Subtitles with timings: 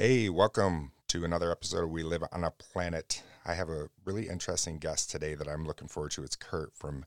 [0.00, 3.20] Hey, welcome to another episode of We Live on a Planet.
[3.44, 6.22] I have a really interesting guest today that I'm looking forward to.
[6.22, 7.04] It's Kurt from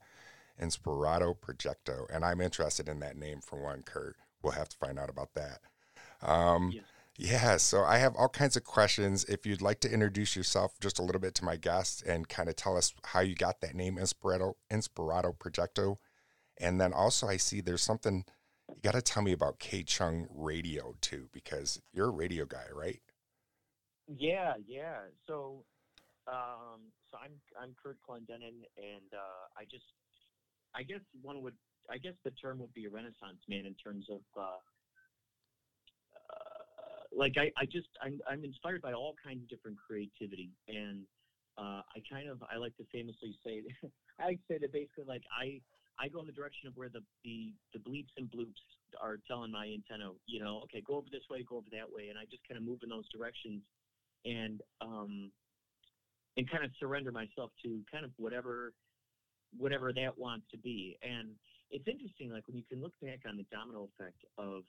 [0.62, 4.18] Inspirado Projecto, and I'm interested in that name for one, Kurt.
[4.44, 5.62] We'll have to find out about that.
[6.22, 6.84] Um, Yes.
[7.16, 9.24] yeah, so I have all kinds of questions.
[9.24, 12.50] If you'd like to introduce yourself just a little bit to my guest and kind
[12.50, 15.96] of tell us how you got that name, Inspirado, Inspirato Projecto.
[16.58, 18.26] And then also, I see there's something
[18.76, 22.66] you got to tell me about K Chung Radio too, because you're a radio guy,
[22.74, 23.02] right?
[24.08, 25.00] Yeah, yeah.
[25.28, 25.64] So,
[26.28, 29.86] um, so I'm I'm Kurt Clendenin, and uh, I just,
[30.76, 31.56] I guess one would,
[31.90, 34.62] I guess the term would be a Renaissance man in terms of, uh,
[36.16, 41.04] uh, like I, I just I'm I'm inspired by all kinds of different creativity, and
[41.58, 43.64] uh, I kind of I like to famously say,
[44.20, 45.62] I say that basically like I
[46.02, 48.58] I go in the direction of where the the the bleeps and bloops
[49.00, 52.10] are telling my antenna, you know, okay, go over this way, go over that way,
[52.10, 53.62] and I just kind of move in those directions
[54.26, 55.32] and um,
[56.38, 58.74] and kind of surrender myself to kind of whatever
[59.58, 60.98] whatever that wants to be.
[61.04, 61.30] And
[61.70, 64.64] it's interesting, like when you can look back on the domino effect of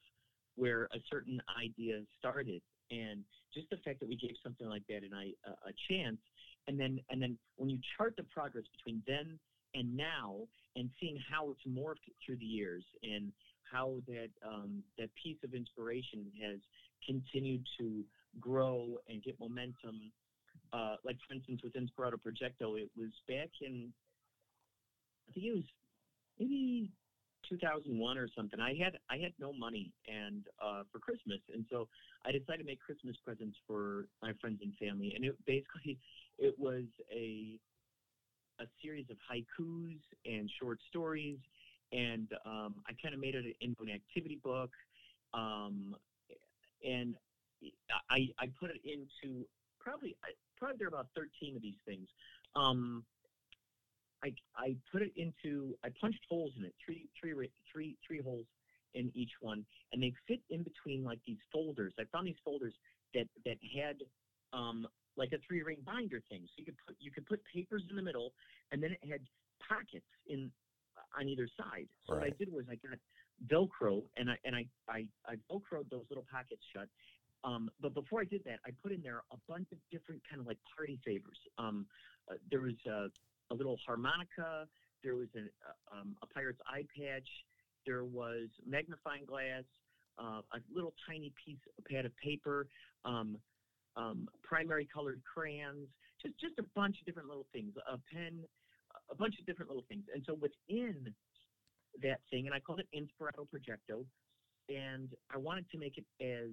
[0.56, 5.00] where a certain idea started, and just the fact that we gave something like that
[5.02, 6.20] an, a chance,
[6.68, 9.38] and then and then when you chart the progress between then
[9.74, 10.36] and now,
[10.76, 13.32] and seeing how it's morphed through the years, and
[13.70, 16.58] how that um, that piece of inspiration has
[17.06, 18.04] continued to
[18.40, 20.12] grow and get momentum.
[20.72, 23.92] Uh, like for instance, with Inspirato Projecto, it was back in
[25.28, 25.64] I think it was
[26.38, 26.90] maybe
[27.48, 28.60] 2001 or something.
[28.60, 31.88] I had I had no money and uh, for Christmas, and so
[32.24, 35.12] I decided to make Christmas presents for my friends and family.
[35.14, 35.98] And it basically
[36.38, 37.58] it was a
[38.62, 41.38] a series of haikus and short stories,
[41.92, 44.70] and um, I kind of made it into an activity book.
[45.34, 45.96] Um,
[46.84, 47.14] and
[48.10, 49.44] I, I put it into
[49.80, 50.16] probably
[50.56, 52.08] probably there are about 13 of these things.
[52.54, 53.04] Um,
[54.24, 58.46] I, I put it into I punched holes in it three three three three holes
[58.94, 62.74] in each one and they fit in between like these folders I found these folders
[63.14, 63.96] that that had
[64.52, 64.86] um,
[65.16, 67.96] like a three ring binder thing so you could put you could put papers in
[67.96, 68.32] the middle
[68.70, 69.20] and then it had
[69.66, 70.50] pockets in
[71.18, 72.98] on either side so what I did was I got
[73.46, 76.88] Velcro and I and I I, I Velcroed those little pockets shut
[77.44, 80.40] um, but before I did that, I put in there a bunch of different kind
[80.40, 81.38] of like party favors.
[81.58, 81.86] Um,
[82.30, 83.08] uh, there was a,
[83.52, 84.66] a little harmonica.
[85.02, 87.28] There was an, uh, um, a pirate's eye patch.
[87.84, 89.64] There was magnifying glass.
[90.18, 92.68] Uh, a little tiny piece, a pad of paper.
[93.04, 93.38] Um,
[93.96, 95.88] um, primary colored crayons.
[96.20, 97.72] Just just a bunch of different little things.
[97.88, 98.40] A pen.
[99.10, 100.04] A bunch of different little things.
[100.14, 101.14] And so within
[102.02, 104.04] that thing, and I called it Inspirato Projecto,
[104.68, 106.50] and I wanted to make it as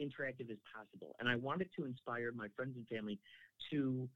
[0.00, 1.14] interactive as possible.
[1.20, 3.18] And I wanted to inspire my friends and family
[3.70, 4.08] to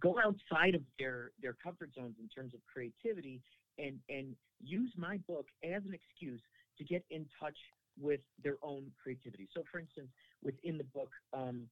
[0.00, 3.40] go outside of their, their comfort zones in terms of creativity
[3.78, 6.40] and, and use my book as an excuse
[6.78, 7.56] to get in touch
[8.00, 9.48] with their own creativity.
[9.54, 10.08] So, for instance,
[10.42, 11.68] within the book, um,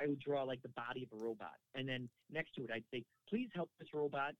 [0.00, 2.84] I would draw like the body of a robot, and then next to it, I'd
[2.92, 4.34] say, "Please help this robot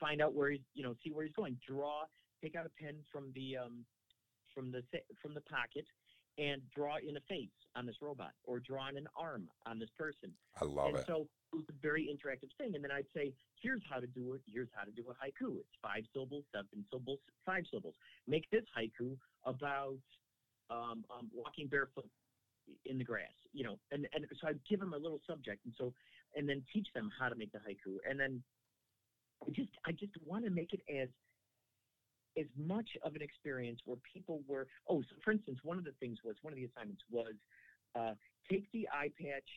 [0.00, 1.58] find out where he's, you know, see where he's going.
[1.66, 2.04] Draw,
[2.42, 3.84] take out a pen from the um,
[4.54, 4.82] from the
[5.20, 5.86] from the pocket,
[6.38, 9.90] and draw in a face on this robot or draw in an arm on this
[9.96, 10.30] person.
[10.60, 11.04] I love and it.
[11.06, 12.74] so it was a very interactive thing.
[12.74, 14.40] And then I'd say, here's how to do it.
[14.46, 15.58] Here's how to do a haiku.
[15.58, 17.94] It's five syllables, seven syllables, five syllables.
[18.26, 19.98] Make this haiku about
[20.70, 22.08] um, um, walking barefoot
[22.84, 23.78] in the grass, you know.
[23.92, 25.64] And, and so I'd give them a little subject.
[25.64, 25.92] And so,
[26.36, 27.96] and then teach them how to make the haiku.
[28.08, 28.42] And then
[29.46, 31.08] I just, I just want to make it as
[32.36, 35.92] as much of an experience where people were oh so for instance one of the
[36.00, 37.34] things was one of the assignments was
[37.94, 38.12] uh,
[38.50, 39.48] take the eye patch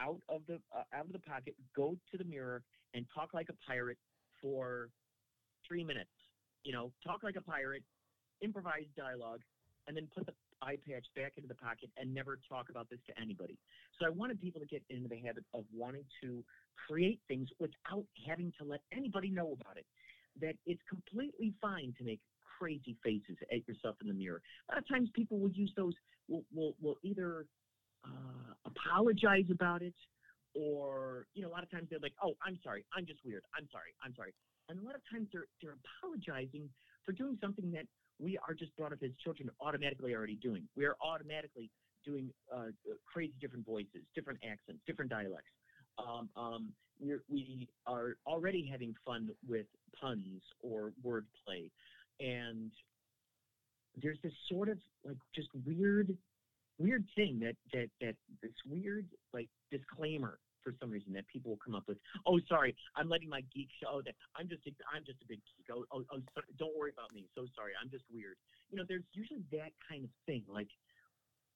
[0.00, 2.62] out of the uh, out of the pocket go to the mirror
[2.94, 3.98] and talk like a pirate
[4.42, 4.90] for
[5.66, 6.10] three minutes
[6.64, 7.82] you know talk like a pirate
[8.42, 9.40] improvise dialogue
[9.86, 10.32] and then put the
[10.62, 13.58] eye patch back into the pocket and never talk about this to anybody
[13.98, 16.42] so i wanted people to get into the habit of wanting to
[16.86, 19.86] create things without having to let anybody know about it
[20.40, 22.20] that it's completely fine to make
[22.58, 24.40] crazy faces at yourself in the mirror.
[24.68, 25.94] A lot of times people will use those,
[26.28, 27.46] will, will, will either
[28.04, 29.94] uh, apologize about it
[30.58, 33.42] or, you know, a lot of times they're like, oh, I'm sorry, I'm just weird,
[33.56, 34.34] I'm sorry, I'm sorry.
[34.68, 36.68] And a lot of times they're, they're apologizing
[37.06, 37.86] for doing something that
[38.18, 40.64] we are just brought up as children automatically already doing.
[40.76, 41.70] We are automatically
[42.04, 42.74] doing uh,
[43.06, 45.50] crazy different voices, different accents, different dialects.
[45.98, 46.68] Um, um,
[47.00, 49.66] we're, we are already having fun with
[50.00, 51.70] puns or wordplay,
[52.18, 52.72] and
[54.02, 56.16] there's this sort of like just weird
[56.78, 61.62] weird thing that that that this weird like disclaimer for some reason that people will
[61.64, 61.98] come up with.
[62.26, 65.26] Oh, sorry, I'm letting my geek show oh, that I'm just a, I'm just a
[65.26, 65.66] big geek.
[65.72, 67.26] Oh, oh, oh sorry, don't worry about me.
[67.34, 68.36] So sorry, I'm just weird.
[68.70, 70.68] You know, there's usually that kind of thing, like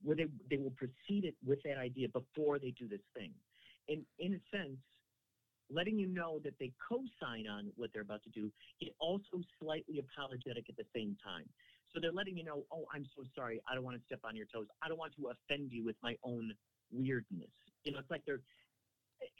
[0.02, 3.32] where they they will precede it with that idea before they do this thing,
[3.88, 4.78] and in a sense.
[5.70, 10.04] Letting you know that they co-sign on what they're about to do, it also slightly
[10.04, 11.48] apologetic at the same time.
[11.94, 13.60] So they're letting you know, oh, I'm so sorry.
[13.70, 14.66] I don't want to step on your toes.
[14.82, 16.52] I don't want to offend you with my own
[16.90, 17.48] weirdness.
[17.84, 18.40] You know, it's like they're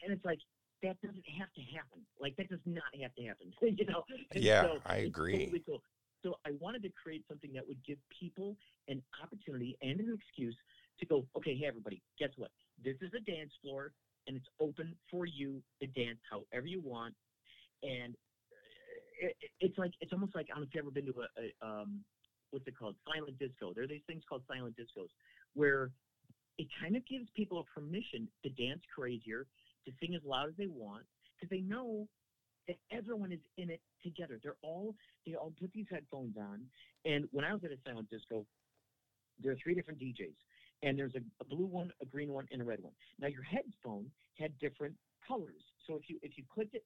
[0.03, 0.39] and it's like
[0.83, 2.03] that doesn't have to happen.
[2.21, 3.53] Like that does not have to happen.
[3.63, 4.03] you know?
[4.35, 5.47] And yeah, so I agree.
[5.47, 5.83] Totally cool.
[6.23, 8.57] So I wanted to create something that would give people
[8.89, 10.57] an opportunity and an excuse
[11.01, 12.51] to go, okay, hey everybody, guess what?
[12.83, 13.93] This is a dance floor
[14.27, 17.15] and it's open for you to dance however you want.
[17.83, 18.15] And
[19.21, 21.43] it, it's like it's almost like I don't know if you've ever been to a,
[21.43, 22.01] a um,
[22.51, 23.73] what's it called, silent disco.
[23.75, 25.11] There are these things called silent discos
[25.55, 25.91] where
[26.59, 29.47] it kind of gives people a permission to dance crazier,
[29.87, 32.07] to sing as loud as they want because they know
[32.69, 34.39] that everyone is in it together.
[34.43, 34.95] They're all
[35.27, 36.63] they all put these headphones on.
[37.05, 38.47] And when I was at a silent disco,
[39.43, 40.35] there are three different DJs,
[40.83, 42.93] and there's a, a blue one, a green one, and a red one.
[43.19, 44.07] Now your headphone
[44.39, 44.95] had different
[45.27, 45.63] colors.
[45.87, 46.85] So if you if you clicked it,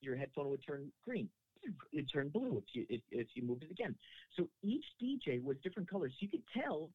[0.00, 1.28] your headphone would turn green.
[1.92, 3.94] It turned blue if you if, if you moved it again.
[4.36, 6.12] So each DJ was different colors.
[6.14, 6.90] So you could tell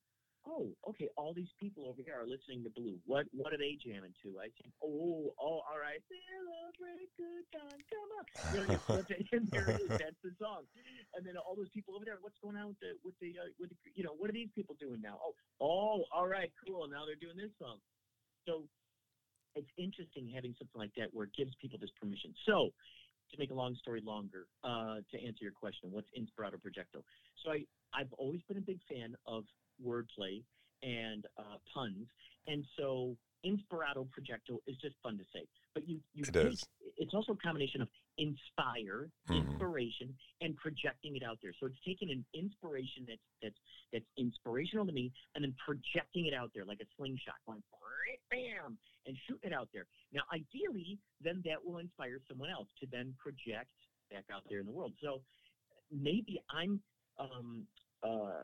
[0.48, 3.00] oh, okay, all these people over here are listening to Blue.
[3.06, 4.40] What what are they jamming to?
[4.40, 8.26] I think, oh, oh, all right, celebrate good time, come on.
[8.52, 9.90] You know, and there it is.
[9.90, 10.68] That's the song.
[11.16, 13.50] And then all those people over there, what's going on with the with the uh,
[13.60, 15.20] with the you know what are these people doing now?
[15.24, 16.88] Oh, oh, all right, cool.
[16.88, 17.80] Now they're doing this song.
[18.48, 18.68] So
[19.56, 22.34] it's interesting having something like that where it gives people this permission.
[22.46, 22.74] So
[23.34, 27.04] to make a long story longer, uh, to answer your question, what's Inspirato Projecto?
[27.44, 29.44] So I, I've always been a big fan of
[29.86, 30.44] wordplay
[30.82, 32.08] and uh, puns,
[32.48, 35.46] and so Inspirato Projecto is just fun to say.
[35.74, 36.60] But you, you it take.
[36.98, 37.88] It's also a combination of
[38.18, 39.50] inspire, mm-hmm.
[39.50, 41.52] inspiration, and projecting it out there.
[41.60, 43.60] So it's taking an inspiration that's that's
[43.92, 47.64] that's inspirational to me, and then projecting it out there like a slingshot, going
[48.30, 49.86] bam, and shooting it out there.
[50.12, 53.72] Now, ideally, then that will inspire someone else to then project
[54.12, 54.94] back out there in the world.
[55.02, 55.22] So
[55.92, 56.80] maybe I'm
[57.20, 57.68] um,
[58.04, 58.44] uh,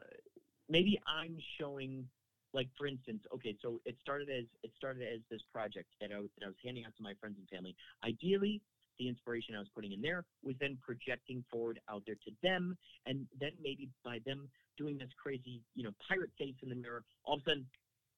[0.70, 2.08] maybe I'm showing
[2.54, 6.20] like for instance, okay, so it started as it started as this project that I
[6.20, 7.76] was that I was handing out to my friends and family.
[8.04, 8.62] Ideally,
[8.98, 12.78] the inspiration I was putting in there was then projecting forward out there to them,
[13.06, 17.04] and then maybe by them doing this crazy, you know, pirate face in the mirror,
[17.24, 17.66] all of a sudden,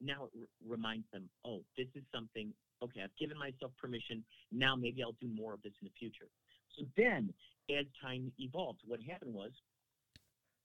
[0.02, 2.52] now it r- reminds them, oh, this is something.
[2.82, 4.24] Okay, I've given myself permission.
[4.50, 6.28] Now maybe I'll do more of this in the future.
[6.76, 7.32] So then,
[7.70, 9.52] as time evolved, what happened was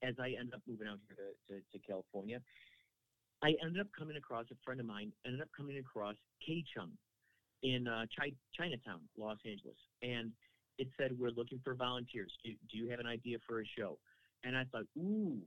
[0.04, 2.40] as I ended up moving out here to, to, to California,
[3.44, 6.92] I ended up coming across a friend of mine, ended up coming across K Chung
[7.64, 9.78] in uh, Chi- Chinatown, Los Angeles.
[10.02, 10.32] And
[10.78, 12.32] it said, We're looking for volunteers.
[12.44, 13.98] Do, do you have an idea for a show?
[14.44, 15.38] And I thought, Ooh,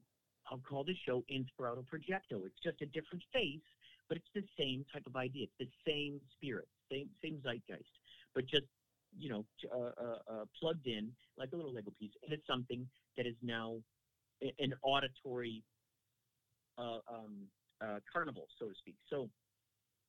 [0.50, 2.46] I'll call this show Inspirato Projecto.
[2.46, 3.66] It's just a different face,
[4.10, 5.46] but it's the same type of idea.
[5.46, 7.88] It's the same spirit, same, same zeitgeist,
[8.34, 8.66] but just
[9.16, 12.86] you know, uh, uh, uh, plugged in like a little Lego piece, and it's something
[13.16, 13.76] that is now
[14.40, 15.62] an auditory
[16.78, 17.46] uh, um,
[17.82, 18.96] uh, carnival, so to speak.
[19.08, 19.28] So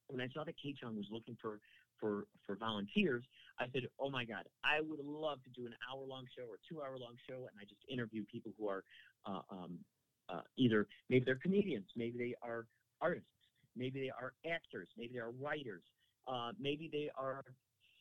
[0.07, 1.60] when I saw that K Chung was looking for
[2.00, 3.24] for for volunteers,
[3.60, 6.58] I said, "Oh my God, I would love to do an hour long show or
[6.70, 8.84] two hour long show, and I just interview people who are
[9.25, 9.79] uh, um,
[10.58, 12.65] either maybe they're comedians, maybe they are
[13.01, 13.27] artists,
[13.75, 15.84] maybe they are actors, maybe they are writers,
[16.28, 17.44] uh, maybe they are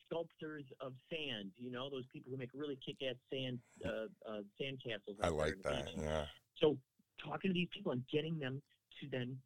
[0.07, 1.53] sculptors of sand.
[1.57, 5.17] You know, those people who make really kick-ass sand uh, uh, sand castles.
[5.23, 5.89] I like that.
[5.97, 6.25] Yeah.
[6.61, 6.77] So
[7.25, 8.61] talking to these people and getting them
[9.01, 9.39] to then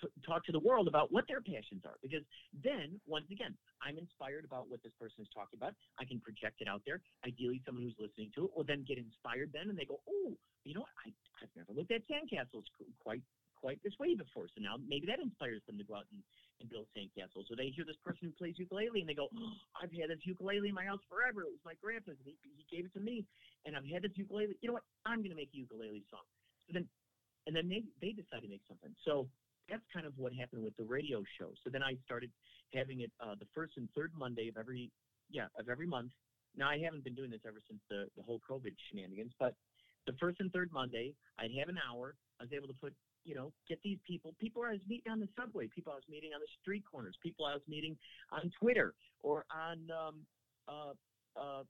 [0.00, 2.22] t- talk to the world about what their passions are, because
[2.62, 5.74] then once again, I'm inspired about what this person is talking about.
[5.98, 7.00] I can project it out there.
[7.26, 10.36] Ideally, someone who's listening to it will then get inspired then, and they go, "Oh,
[10.64, 10.94] you know what?
[11.04, 11.12] I,
[11.42, 12.64] I've never looked at sandcastles
[13.00, 13.22] quite
[13.64, 14.44] quite this way before.
[14.52, 16.20] So now maybe that inspires them to go out and,
[16.60, 17.48] and build sandcastles.
[17.48, 20.20] So they hear this person who plays ukulele and they go, oh, I've had this
[20.28, 21.48] ukulele in my house forever.
[21.48, 23.24] It was my grandpa's and he, he gave it to me.
[23.64, 24.52] And I've had this ukulele.
[24.60, 24.84] You know what?
[25.08, 26.28] I'm going to make a ukulele song.
[26.68, 26.84] So then,
[27.48, 28.92] and then they, they decide to make something.
[29.00, 29.32] So
[29.72, 31.56] that's kind of what happened with the radio show.
[31.64, 32.28] So then I started
[32.76, 34.92] having it uh, the first and third Monday of every,
[35.32, 36.12] yeah, of every month.
[36.52, 39.56] Now I haven't been doing this ever since the, the whole COVID shenanigans, but
[40.04, 42.12] the first and third Monday, I'd have an hour.
[42.38, 42.92] I was able to put
[43.24, 44.34] you know, get these people.
[44.40, 45.66] People I was meeting on the subway.
[45.74, 47.16] People I was meeting on the street corners.
[47.22, 47.96] People I was meeting
[48.32, 50.14] on Twitter or on um,
[50.68, 50.92] uh,
[51.40, 51.62] uh,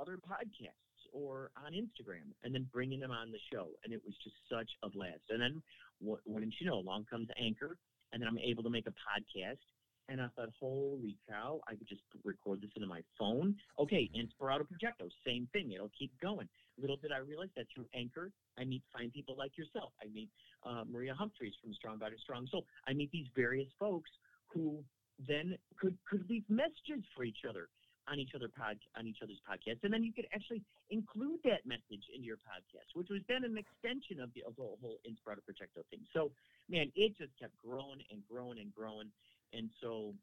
[0.00, 0.72] other podcasts
[1.12, 3.68] or on Instagram, and then bringing them on the show.
[3.84, 5.28] And it was just such a blast.
[5.28, 5.62] And then,
[6.00, 7.76] what, wouldn't you know, along comes Anchor,
[8.12, 9.60] and then I'm able to make a podcast.
[10.08, 13.54] And I thought, holy cow, I could just record this into my phone.
[13.78, 15.72] Okay, Inspirato Projecto, same thing.
[15.72, 16.48] It'll keep going.
[16.80, 19.92] Little did I realize that through Anchor, I meet fine people like yourself.
[20.02, 20.30] I meet
[20.64, 22.64] uh, Maria Humphreys from Strong Body, Strong Soul.
[22.88, 24.10] I meet these various folks
[24.48, 24.82] who
[25.28, 27.68] then could could leave messages for each other
[28.08, 31.64] on each other pod on each other's podcasts, and then you could actually include that
[31.64, 35.38] message in your podcast, which was then an extension of the, of the whole Inspirato
[35.46, 36.02] Projecto thing.
[36.12, 36.32] So,
[36.68, 39.10] man, it just kept growing and growing and growing,
[39.52, 40.14] and so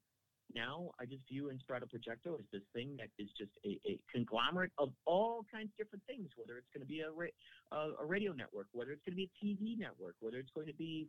[0.54, 4.72] now I just view Inspirato Projecto as this thing that is just a, a conglomerate
[4.78, 6.30] of all kinds of different things.
[6.36, 9.30] Whether it's going to be a, ra- a radio network, whether it's going to be
[9.30, 11.08] a TV network, whether it's going to be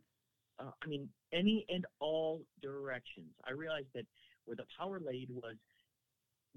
[0.59, 3.31] uh, I mean, any and all directions.
[3.47, 4.05] I realized that
[4.45, 5.55] where the power laid was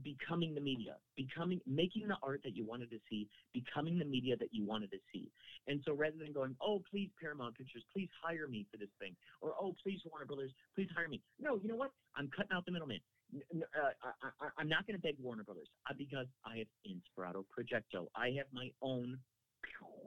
[0.03, 4.37] becoming the media, becoming making the art that you wanted to see, becoming the media
[4.37, 5.31] that you wanted to see.
[5.69, 9.15] And so rather than going, oh please Paramount Pictures, please hire me for this thing,
[9.41, 11.21] or oh please Warner Brothers, please hire me.
[11.41, 11.93] No, you know what?
[12.17, 13.01] I'm cutting out the middleman.
[13.35, 13.91] Uh,
[14.23, 18.07] I, am not going to beg Warner Brothers uh, because I have Inspirato Projecto.
[18.15, 19.19] I have my own.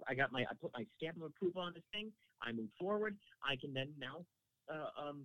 [0.07, 0.41] I got my.
[0.41, 2.11] I put my stamp of approval on this thing.
[2.41, 3.17] I move forward.
[3.43, 4.23] I can then now
[4.71, 5.23] uh, um,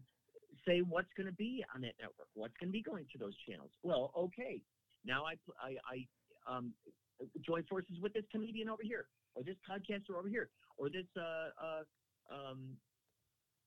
[0.67, 3.35] say what's going to be on that network, what's going to be going to those
[3.49, 3.71] channels.
[3.83, 4.61] Well, okay,
[5.05, 6.73] now I I, I um,
[7.45, 11.51] join forces with this comedian over here, or this podcaster over here, or this uh,
[11.59, 11.83] uh,
[12.33, 12.77] um,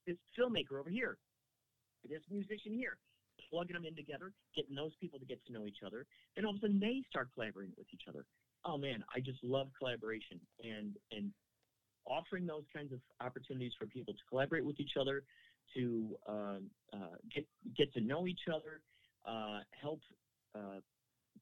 [0.07, 1.17] this filmmaker over here,
[2.07, 2.97] this musician here,
[3.49, 6.05] plugging them in together, getting those people to get to know each other.
[6.35, 8.25] Then all of a sudden they start collaborating with each other.
[8.63, 11.31] Oh man, I just love collaboration and and
[12.07, 15.23] offering those kinds of opportunities for people to collaborate with each other,
[15.73, 17.45] to um, uh, get
[17.75, 18.81] get to know each other,
[19.25, 20.01] uh, help
[20.55, 20.79] uh,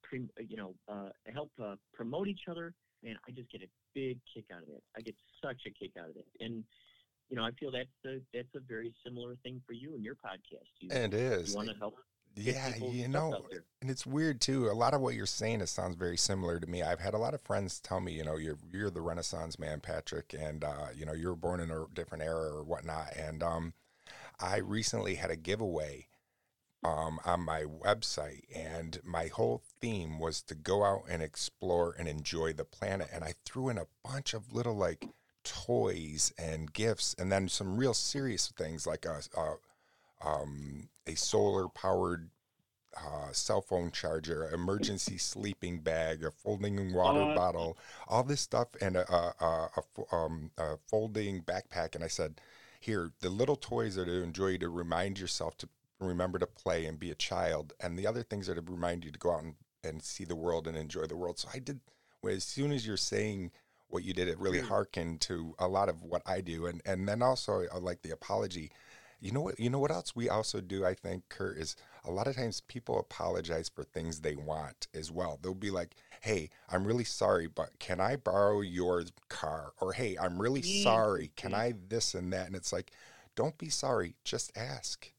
[0.01, 2.73] pre, you know uh, help uh, promote each other.
[3.03, 4.83] Man, I just get a big kick out of it.
[4.97, 6.63] I get such a kick out of it, and
[7.29, 10.15] you know I feel that's a that's a very similar thing for you and your
[10.15, 10.69] podcast.
[10.79, 11.51] You, it is.
[11.51, 11.95] You want to help
[12.35, 13.45] yeah, you know,
[13.81, 14.67] and it's weird too.
[14.69, 16.81] A lot of what you're saying it sounds very similar to me.
[16.81, 19.81] I've had a lot of friends tell me, you know, you're you're the Renaissance man,
[19.81, 23.15] Patrick, and uh, you know, you were born in a different era or whatnot.
[23.15, 23.73] And um,
[24.43, 26.07] I recently had a giveaway
[26.83, 32.09] um, on my website, and my whole theme was to go out and explore and
[32.09, 33.07] enjoy the planet.
[33.13, 35.07] And I threw in a bunch of little like
[35.45, 41.69] toys and gifts, and then some real serious things like a, a um, a solar
[41.69, 42.29] powered
[42.97, 47.77] uh, cell phone charger, emergency sleeping bag, a folding water uh, bottle,
[48.09, 51.95] all this stuff, and a, a, a, um, a, folding backpack.
[51.95, 52.39] And I said,
[52.83, 55.69] Here, the little toys are to enjoy you to remind yourself to
[56.01, 57.71] remember to play and be a child.
[57.79, 60.35] And the other things are to remind you to go out and, and see the
[60.35, 61.39] world and enjoy the world.
[61.39, 61.79] So I did,
[62.21, 63.51] well, as soon as you're saying,
[63.87, 64.67] what you did, it really mm.
[64.67, 68.11] harkened to a lot of what I do, and and then also I like the
[68.11, 68.71] apology
[69.23, 69.57] you know what?
[69.57, 70.85] You know what else we also do?
[70.85, 75.11] I think Kurt is a lot of times people apologize for things they want as
[75.11, 75.39] well.
[75.41, 80.17] They'll be like, "Hey, I'm really sorry, but can I borrow your car?" Or, "Hey,
[80.21, 81.31] I'm really sorry.
[81.37, 82.91] Can I this and that?" And it's like,
[83.35, 84.15] don't be sorry.
[84.25, 85.13] Just ask.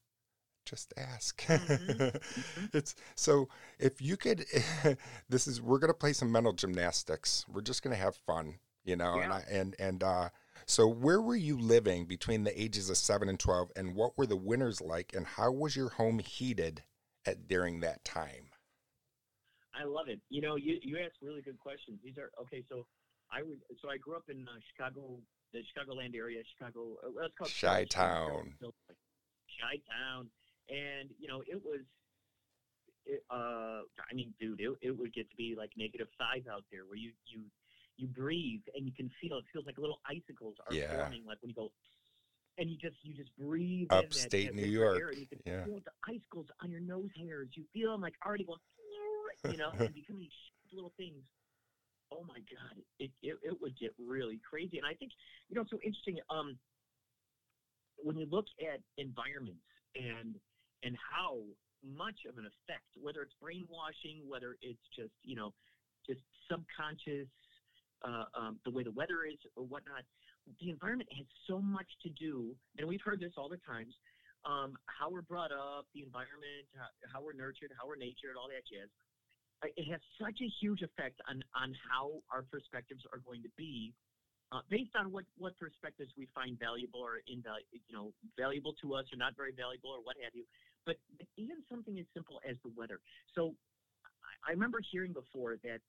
[0.66, 1.40] Just ask.
[1.42, 2.02] Mm-hmm.
[2.02, 2.66] mm-hmm.
[2.74, 4.44] it's so if you could.
[5.30, 7.46] this is we're gonna play some mental gymnastics.
[7.48, 9.16] We're just gonna have fun, you know.
[9.16, 9.22] Yeah.
[9.22, 10.28] And I, and and uh,
[10.66, 14.26] so, where were you living between the ages of 7 and 12, and what were
[14.26, 16.82] the winters like, and how was your home heated
[17.26, 18.50] at during that time?
[19.74, 20.20] I love it.
[20.30, 21.98] You know, you, you ask really good questions.
[22.02, 22.62] These are okay.
[22.68, 22.86] So,
[23.32, 25.18] I was so I grew up in uh, Chicago,
[25.52, 26.96] the Chicagoland area, Chicago.
[27.04, 28.54] Uh, let's call it Chi Town.
[28.60, 30.28] Chi Town,
[30.68, 31.80] and you know, it was.
[33.06, 36.64] It, uh, I mean, dude, it, it would get to be like negative five out
[36.72, 37.42] there, where you you
[37.96, 40.96] you breathe and you can feel it feels like little icicles are yeah.
[40.96, 41.70] forming like when you go
[42.58, 45.00] and you just you just breathe upstate that, New York.
[45.10, 45.64] and you can yeah.
[45.64, 47.48] feel the icicles on your nose hairs.
[47.54, 48.58] You feel them like already going
[49.50, 50.28] you know and becoming
[50.72, 51.22] little things.
[52.12, 52.78] Oh my god.
[52.98, 54.78] It, it, it would get really crazy.
[54.78, 55.12] And I think
[55.48, 56.56] you know it's so interesting um
[57.98, 60.36] when you look at environments and
[60.82, 61.38] and how
[61.84, 65.52] much of an effect whether it's brainwashing whether it's just you know
[66.08, 66.20] just
[66.50, 67.28] subconscious
[68.04, 70.04] uh, um, the way the weather is or whatnot.
[70.60, 73.96] The environment has so much to do, and we've heard this all the times.
[74.44, 78.52] Um, how we're brought up, the environment, how, how, we're nurtured, how we're natured, all
[78.52, 78.92] that jazz.
[79.64, 83.48] Uh, it has such a huge effect on on how our perspectives are going to
[83.56, 83.96] be,
[84.52, 88.92] uh, based on what what perspectives we find valuable or invaluable, you know, valuable to
[88.92, 90.44] us or not very valuable or what have you.
[90.84, 91.00] But
[91.40, 93.00] even something as simple as the weather.
[93.32, 93.56] So
[94.44, 95.80] I remember hearing before that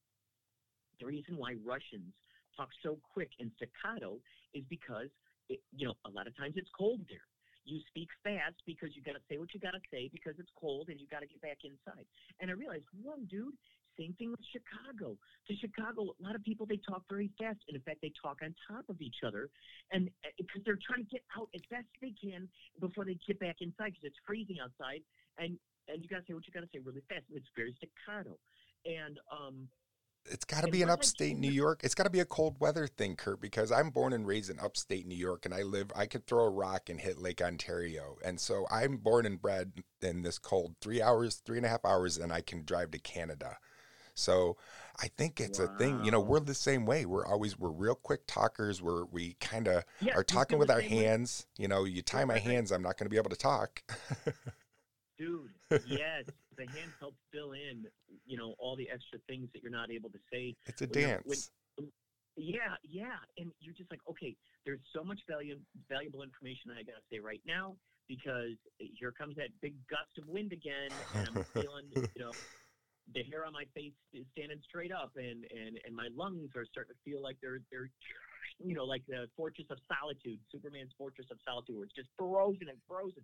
[1.00, 2.14] the reason why Russians
[2.56, 4.18] talk so quick and staccato
[4.54, 5.10] is because,
[5.50, 7.28] it, you know, a lot of times it's cold there.
[7.66, 10.50] you speak fast because you got to say what you got to say because it's
[10.56, 12.06] cold and you got to get back inside.
[12.40, 13.58] And I realized, one dude,
[13.98, 15.18] same thing with Chicago.
[15.48, 18.40] To Chicago, a lot of people they talk very fast, and in fact, they talk
[18.44, 19.50] on top of each other,
[19.92, 22.48] and because they're trying to get out as fast as they can
[22.80, 25.02] before they get back inside because it's freezing outside,
[25.40, 27.24] and and you got to say what you got to say really fast.
[27.32, 28.36] It's very staccato,
[28.84, 29.72] and um,
[30.28, 31.82] it's got to be an upstate New York.
[31.84, 34.60] It's got to be a cold weather thing, Kurt, because I'm born and raised in
[34.60, 38.18] upstate New York and I live, I could throw a rock and hit Lake Ontario.
[38.24, 41.86] And so I'm born and bred in this cold three hours, three and a half
[41.86, 43.58] hours, and I can drive to Canada.
[44.16, 44.58] So
[45.02, 45.66] I think it's wow.
[45.66, 46.04] a thing.
[46.04, 47.06] You know, we're the same way.
[47.06, 48.82] We're always, we're real quick talkers.
[48.82, 51.46] We're, we kind of yeah, are talking with our hands.
[51.60, 51.64] Way.
[51.64, 53.84] You know, you tie my hands, I'm not going to be able to talk.
[55.18, 55.52] Dude,
[55.86, 56.26] yes
[56.58, 57.86] the hands help fill in,
[58.26, 60.56] you know, all the extra things that you're not able to say.
[60.66, 61.24] It's a dance.
[61.26, 61.90] When,
[62.38, 64.36] yeah, yeah, and you're just like, okay,
[64.66, 65.58] there's so much value,
[65.88, 67.76] valuable information I got to say right now
[68.08, 72.32] because here comes that big gust of wind again, and I'm feeling, you know,
[73.14, 76.66] the hair on my face is standing straight up, and and and my lungs are
[76.66, 77.90] starting to feel like they're they're
[78.60, 82.70] you know, like the Fortress of Solitude, Superman's Fortress of Solitude, where it's just frozen
[82.70, 83.24] and frozen.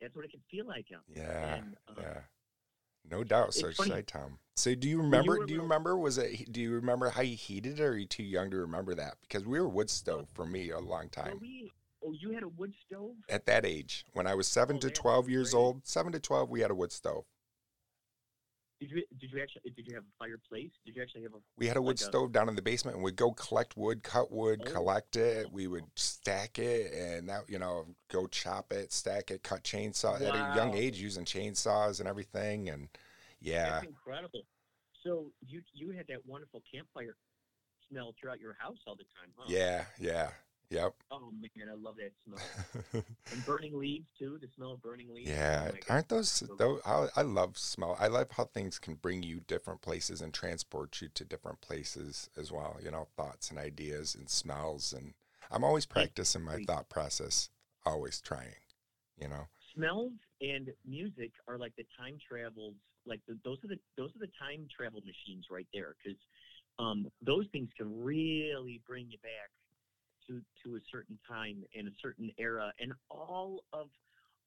[0.00, 1.02] That's what it can feel like out.
[1.08, 2.20] Yeah, and, um, yeah.
[3.10, 4.38] No doubt, Search Side Tom.
[4.56, 5.36] So, do you remember?
[5.38, 5.96] You do you remember?
[5.96, 6.52] Was it?
[6.52, 7.82] Do you remember how you heated it?
[7.82, 9.14] Or are you too young to remember that?
[9.22, 11.38] Because we were wood stove for me a long time.
[11.40, 11.70] we,
[12.04, 14.90] oh, you had a wood stove at that age when I was seven oh, to
[14.90, 15.86] twelve years old.
[15.86, 17.24] Seven to twelve, we had a wood stove.
[18.80, 20.70] Did you did you actually did you have a fireplace?
[20.86, 21.38] Did you actually have a?
[21.56, 23.76] We had a wood like stove a, down in the basement, and we'd go collect
[23.76, 24.70] wood, cut wood, oh.
[24.70, 25.52] collect it.
[25.52, 30.20] We would stack it, and that you know, go chop it, stack it, cut chainsaw
[30.20, 30.26] wow.
[30.28, 32.88] at a young age using chainsaws and everything, and
[33.40, 34.42] yeah, that's incredible.
[35.02, 37.16] So you you had that wonderful campfire
[37.90, 39.46] smell throughout your house all the time, huh?
[39.48, 40.30] Yeah, yeah.
[40.70, 40.94] Yep.
[41.10, 43.04] Oh man, I love that smell.
[43.32, 44.38] and burning leaves too.
[44.40, 45.30] The smell of burning leaves.
[45.30, 46.42] Yeah, oh aren't those?
[46.58, 47.96] Though I, I love smell.
[47.98, 52.28] I love how things can bring you different places and transport you to different places
[52.36, 52.76] as well.
[52.82, 54.92] You know, thoughts and ideas and smells.
[54.92, 55.14] And
[55.50, 57.48] I'm always practicing my thought process.
[57.86, 58.56] Always trying.
[59.18, 59.48] You know.
[59.74, 62.74] Smells and music are like the time travels.
[63.06, 66.18] Like the, those are the those are the time travel machines right there because
[66.78, 69.48] um, those things can really bring you back
[70.28, 73.88] to to a certain time and a certain era and all of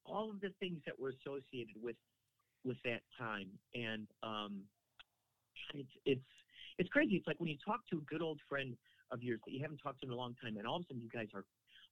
[0.05, 1.95] all of the things that were associated with
[2.63, 3.49] with that time.
[3.75, 4.61] And um,
[5.73, 6.31] it's it's
[6.77, 7.15] it's crazy.
[7.15, 8.75] It's like when you talk to a good old friend
[9.11, 10.85] of yours that you haven't talked to in a long time and all of a
[10.87, 11.43] sudden you guys are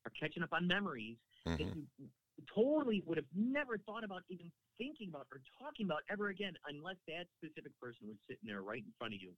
[0.06, 1.58] are catching up on memories mm-hmm.
[1.58, 2.08] that you
[2.56, 6.96] totally would have never thought about even thinking about or talking about ever again unless
[7.04, 9.36] that specific person was sitting there right in front of you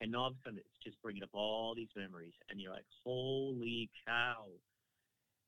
[0.00, 2.34] and all of a sudden, it's just bringing up all these memories.
[2.50, 4.46] And you're like, holy cow.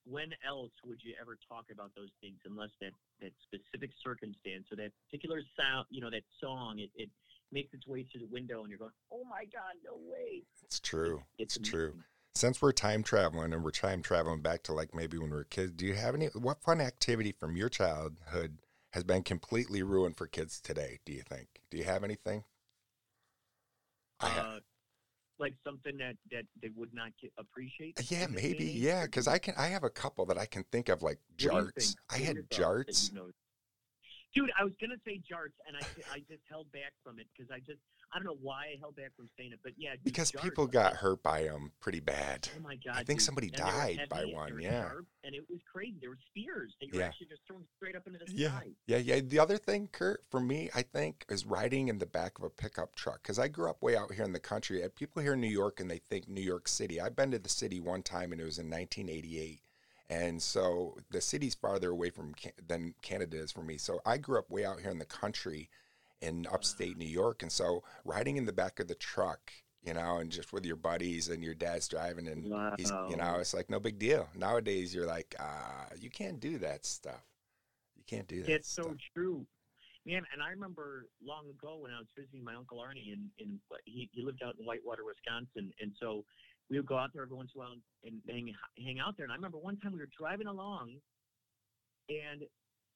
[0.04, 4.76] When else would you ever talk about those things unless that, that specific circumstance or
[4.76, 7.10] that particular sound, you know, that song, it, it
[7.52, 10.42] makes its way through the window and you're going, oh my God, no way.
[10.64, 11.22] It's true.
[11.38, 11.94] It's, it's true.
[12.34, 15.44] Since we're time traveling and we're time traveling back to like maybe when we were
[15.44, 18.58] kids, do you have any, what fun activity from your childhood
[18.92, 21.60] has been completely ruined for kids today, do you think?
[21.70, 22.44] Do you have anything?
[24.20, 24.58] Uh,
[25.38, 27.98] like something that that they would not get, appreciate.
[28.10, 28.64] Yeah, maybe.
[28.64, 29.54] Yeah, because I can.
[29.56, 31.96] I have a couple that I can think of, like jarts.
[32.10, 33.10] I had jarts.
[33.10, 33.30] You know,
[34.34, 35.82] Dude, I was gonna say jarts, and I
[36.14, 37.80] I just held back from it because I just
[38.12, 40.94] I don't know why I held back from saying it, but yeah, because people got
[40.94, 42.48] hurt by them pretty bad.
[42.56, 42.94] Oh my god!
[42.94, 43.22] I think dude.
[43.22, 44.58] somebody and died by one.
[44.60, 45.94] Yeah, sharp, and it was crazy.
[46.00, 46.74] There were spears.
[46.80, 47.06] They were yeah.
[47.06, 48.48] actually just thrown straight up into the yeah.
[48.48, 48.66] sky.
[48.86, 49.20] Yeah, yeah.
[49.24, 52.50] The other thing, Kurt, for me, I think, is riding in the back of a
[52.50, 54.82] pickup truck because I grew up way out here in the country.
[54.96, 57.00] People here in New York and they think New York City.
[57.00, 59.60] I've been to the city one time, and it was in 1988
[60.10, 62.34] and so the city's farther away from
[62.66, 63.78] than Canada is for me.
[63.78, 65.70] So I grew up way out here in the country
[66.20, 67.42] in upstate New York.
[67.42, 69.52] And so riding in the back of the truck,
[69.82, 72.74] you know, and just with your buddies and your dad's driving and wow.
[72.76, 74.28] he's, you know, it's like no big deal.
[74.36, 77.24] Nowadays you're like, uh, you can't do that stuff.
[77.96, 78.52] You can't do that.
[78.52, 78.86] It's stuff.
[78.86, 79.46] so true.
[80.06, 83.60] Man, and I remember long ago when I was visiting my uncle Arnie, and, and
[83.84, 86.24] he, he lived out in Whitewater, Wisconsin, and so
[86.70, 88.52] we would go out there every once in a while and, hang,
[88.82, 89.24] hang out there.
[89.24, 90.96] And I remember one time we were driving along,
[92.08, 92.42] and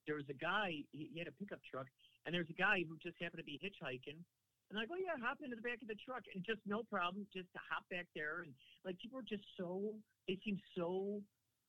[0.07, 0.81] there was a guy.
[0.91, 1.85] He, he had a pickup truck,
[2.25, 4.19] and there's a guy who just happened to be hitchhiking.
[4.73, 7.29] And I go, yeah, hop into the back of the truck, and just no problem,
[7.29, 8.41] just to hop back there.
[8.41, 8.51] And
[8.83, 9.93] like people are just so,
[10.27, 11.21] they seem so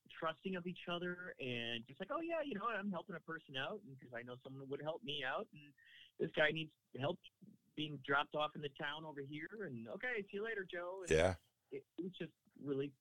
[0.09, 3.61] trusting of each other, and just like, oh yeah, you know, I'm helping a person
[3.61, 5.69] out, because I know someone would help me out, and
[6.17, 7.21] this guy needs help
[7.77, 11.05] being dropped off in the town over here, and okay, see you later, Joe.
[11.05, 11.35] And, yeah
[11.73, 12.33] it, it was just
[12.65, 12.93] really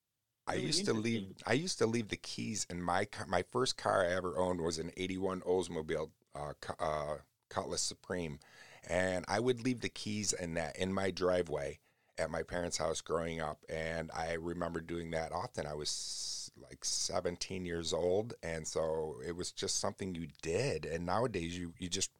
[0.48, 1.34] I used to leave.
[1.48, 3.26] I used to leave the keys in my car.
[3.28, 7.16] My first car I ever owned was an '81 Oldsmobile uh, uh,
[7.50, 8.40] Cutlass Supreme,
[8.88, 11.80] and I would leave the keys in that in my driveway
[12.18, 13.60] at my parents' house growing up.
[13.70, 15.66] And I remember doing that often.
[15.66, 20.86] I was like 17 years old, and so it was just something you did.
[20.86, 22.12] And nowadays, you you just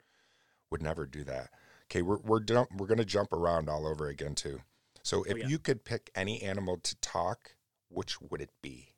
[0.70, 1.50] would never do that.
[1.86, 4.62] Okay, we're we're jump, we're gonna jump around all over again too.
[5.04, 5.48] So oh, if yeah.
[5.48, 7.56] you could pick any animal to talk,
[7.90, 8.90] which would it be?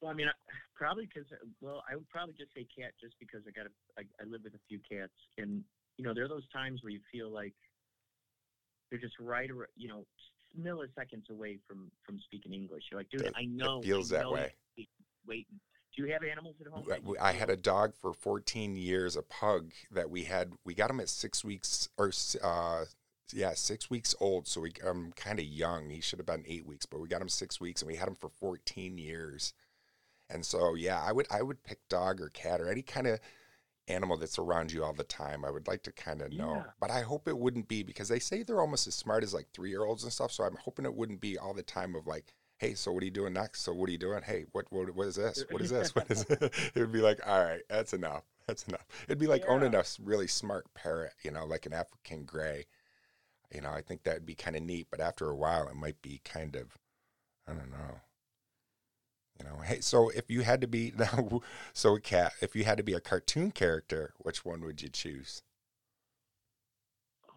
[0.00, 0.28] Well, I mean,
[0.74, 1.28] probably because
[1.60, 4.42] well, I would probably just say cat, just because I got a, I, I live
[4.44, 5.62] with a few cats, and
[5.96, 7.54] you know, there are those times where you feel like
[8.90, 10.04] they're just right, you know,
[10.58, 12.84] milliseconds away from from speaking English.
[12.90, 13.80] You're like, dude, I know.
[13.80, 14.52] it feels I that know way.
[15.26, 15.60] Waiting.
[15.96, 16.84] Do you have animals at home?
[17.06, 20.52] You I had a dog for 14 years, a pug that we had.
[20.64, 22.10] We got him at six weeks or
[22.42, 22.84] uh,
[23.32, 24.48] yeah, six weeks old.
[24.48, 25.90] So we um kind of young.
[25.90, 28.08] He should have been eight weeks, but we got him six weeks, and we had
[28.08, 29.54] him for 14 years.
[30.30, 33.20] And so yeah, I would I would pick dog or cat or any kind of
[33.88, 35.44] animal that's around you all the time.
[35.44, 36.64] I would like to kind of know, Yeah.
[36.80, 39.48] but I hope it wouldn't be because they say they're almost as smart as like
[39.52, 40.32] three year olds and stuff.
[40.32, 42.34] So I'm hoping it wouldn't be all the time of like.
[42.58, 43.62] Hey, so what are you doing next?
[43.62, 44.22] So what are you doing?
[44.22, 45.44] Hey, what what what is this?
[45.50, 45.94] What is this?
[45.94, 46.42] What is it?
[46.74, 48.22] It would be like, all right, that's enough.
[48.46, 48.86] That's enough.
[49.06, 52.66] It'd be like owning a really smart parrot, you know, like an African gray.
[53.52, 56.00] You know, I think that'd be kind of neat, but after a while, it might
[56.00, 56.78] be kind of,
[57.46, 58.00] I don't know.
[59.38, 61.40] You know, hey, so if you had to be now,
[61.72, 65.42] so cat, if you had to be a cartoon character, which one would you choose?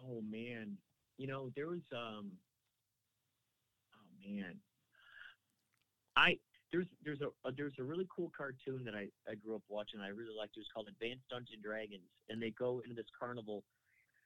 [0.06, 0.76] Oh man,
[1.16, 2.32] you know there was um.
[3.94, 4.60] Oh man,
[6.16, 6.38] I
[6.72, 10.00] there's there's a, a there's a really cool cartoon that I I grew up watching.
[10.00, 10.56] I really liked.
[10.56, 13.64] It was called Advanced Dungeon Dragons, and they go into this carnival,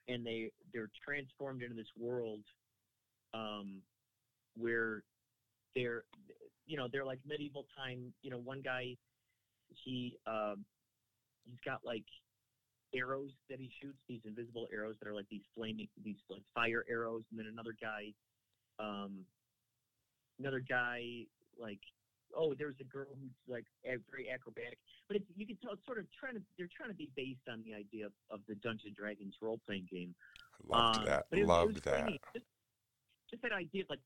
[0.09, 2.41] and they they're transformed into this world,
[3.35, 3.81] um,
[4.57, 5.03] where
[5.75, 6.05] they're
[6.67, 8.13] you know they're like medieval time.
[8.23, 8.97] You know, one guy
[9.85, 10.65] he um
[11.45, 12.05] he's got like
[12.95, 16.85] arrows that he shoots, these invisible arrows that are like these flaming, these like fire
[16.91, 18.13] arrows, and then another guy,
[18.79, 19.25] um,
[20.39, 21.25] another guy
[21.59, 21.81] like,
[22.37, 25.99] oh, there's a girl who's like very acrobatic, but it's you can tell it's sort
[25.99, 28.87] of trying to they're trying to be based on the idea of, of the Dungeons
[28.87, 30.15] and Dragons role playing game.
[30.69, 31.27] Loved Um, that.
[31.31, 32.09] but it was- it Loved that.
[32.35, 32.47] Just,
[33.31, 34.01] just that idea of like,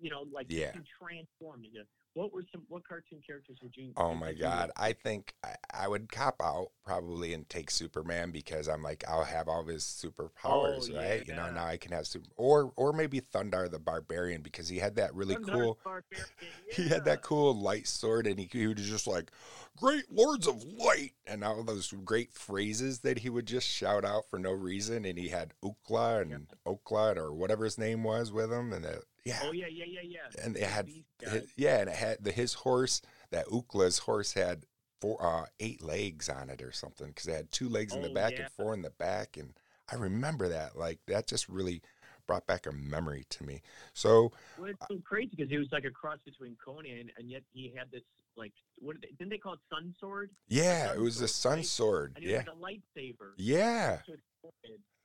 [0.00, 0.72] you know, like Yeah.
[0.72, 3.92] being transformed into what were some what cartoon characters would you?
[3.96, 4.42] Oh my you?
[4.42, 4.70] God.
[4.76, 9.24] I think I, I would cop out probably and take Superman because I'm like, I'll
[9.24, 11.26] have all of his oh, superpowers, Oh, right?
[11.26, 14.78] You know, now I can have super, or, or maybe Thundarr the Barbarian because he
[14.78, 16.26] had that really Thundarr's cool, Barbarian,
[16.70, 19.30] he had that cool light sword and he, he was just like,
[19.76, 21.12] great lords of light.
[21.26, 25.06] And all those great phrases that he would just shout out for no reason.
[25.06, 28.72] And he had Ookla and Okla or whatever his name was with him.
[28.72, 29.40] And that, yeah.
[29.44, 30.44] Oh yeah, yeah, yeah, yeah.
[30.44, 31.42] and it had beast hi- guy.
[31.56, 34.64] yeah, and it had the his horse that Ookla's horse had
[35.00, 38.08] four uh eight legs on it or something because it had two legs in the
[38.10, 38.42] Oh, back yeah.
[38.44, 39.54] and four in the back, and
[39.90, 41.82] I remember that like that just really
[42.26, 43.62] brought back a memory to me.
[43.94, 47.30] So Well, it's so crazy because he was like a cross between Conan, and and
[47.30, 48.02] yet he had this
[48.36, 50.30] like what did they, didn't they call it Sun Sword?
[50.48, 51.66] yeah, sun it was the sword, sun right?
[51.66, 52.18] sword.
[52.20, 53.32] Yeah, a lightsaber.
[53.36, 54.16] yeah, his.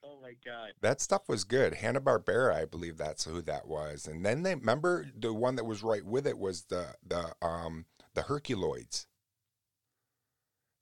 [0.08, 0.72] Oh my god.
[0.82, 1.76] that stuff was good.
[1.76, 4.08] Hanna Barbera, I believe that's who that was.
[4.08, 7.86] And then they remember the one that was right with it was the the um
[8.14, 9.06] the Herculoids.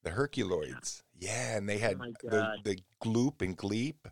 [0.04, 1.02] The Herculoids.
[1.20, 4.08] Yeah, and they had Oh the the Gloop and Gleep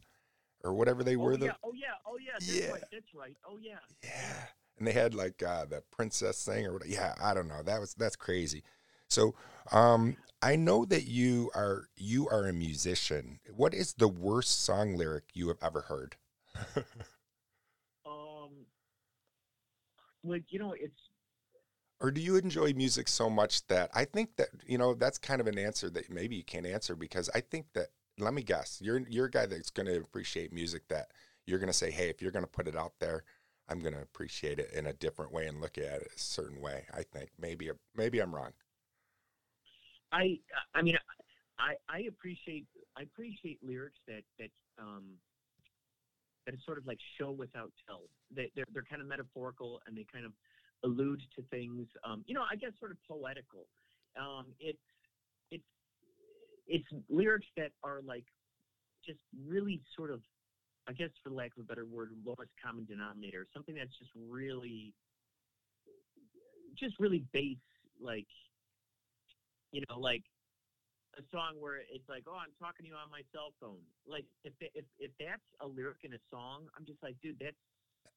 [0.64, 1.34] or whatever they Oh were.
[1.34, 1.38] yeah.
[1.38, 1.88] The, Oh yeah.
[2.06, 2.32] Oh yeah.
[2.34, 2.72] That's Yeah.
[2.72, 2.84] right.
[2.92, 3.38] That's right.
[3.48, 3.80] Oh yeah.
[4.04, 4.46] yeah.
[4.78, 7.62] And they had like uh, the princess thing or what yeah, I don't know.
[7.64, 8.64] That was that's crazy.
[9.14, 9.36] So
[9.72, 13.40] um I know that you are you are a musician.
[13.56, 16.18] What is the worst song lyric you have ever heard?
[18.06, 18.66] Um.
[20.24, 21.10] Like you know, it's
[22.00, 25.42] or do you enjoy music so much that I think that you know that's kind
[25.42, 27.88] of an answer that maybe you can't answer because I think that
[28.20, 31.12] let me guess you're you're a guy that's going to appreciate music that
[31.46, 33.24] you're going to say hey if you're going to put it out there
[33.70, 36.62] I'm going to appreciate it in a different way and look at it a certain
[36.62, 38.52] way I think maybe maybe I'm wrong
[40.14, 40.40] I.
[40.76, 40.96] I mean,
[41.60, 42.66] I I appreciate
[42.98, 45.04] I appreciate lyrics that that um
[46.46, 48.04] that is sort of like show without tell.
[48.34, 50.32] They they're they're kind of metaphorical and they kind of
[50.84, 51.88] allude to things.
[52.04, 53.66] Um, you know, I guess sort of poetical.
[54.20, 54.78] Um, it's
[55.52, 55.64] it's
[56.68, 58.26] it's lyrics that are like
[59.06, 60.22] just really sort of,
[60.88, 63.46] I guess, for lack of a better word, lowest common denominator.
[63.54, 64.94] Something that's just really,
[66.78, 67.58] just really base,
[68.02, 68.28] like,
[69.74, 70.24] you know, like
[71.18, 73.84] a song where it's like, oh, I'm talking to you on my cell phone.
[74.08, 77.58] Like, if if if that's a lyric in a song, I'm just like, dude, that's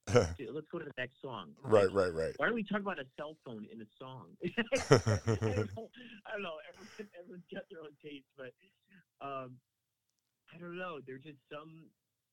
[0.39, 1.51] let's go to the next song.
[1.65, 2.35] right, right, right.
[2.37, 4.37] Why don't we talk about a cell phone in a song?
[4.45, 4.53] I
[4.87, 5.91] don't know.
[6.23, 6.61] I don't know.
[6.69, 8.53] Everyone, everyone's got their own taste, but
[9.25, 9.57] um,
[10.53, 11.01] I don't know.
[11.05, 11.91] There's just some.